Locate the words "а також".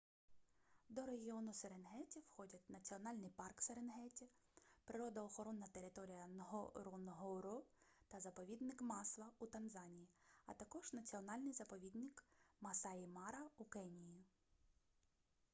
10.45-10.93